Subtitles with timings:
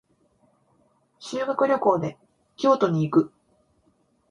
[1.19, 2.17] 修学旅行で
[2.55, 3.31] 京都に行く。